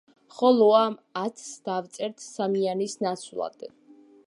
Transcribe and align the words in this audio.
ხოლო 0.35 0.69
ამ 0.77 0.95
ათს 1.21 1.51
დავწერთ 1.69 2.25
სამიანის 2.29 2.99
ნაცვლად. 3.07 3.71